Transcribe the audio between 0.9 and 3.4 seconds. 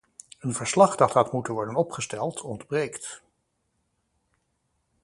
dat had moeten worden opgesteld, ontbreekt.